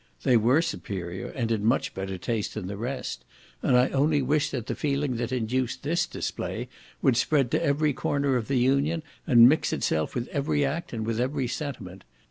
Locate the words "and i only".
3.61-4.23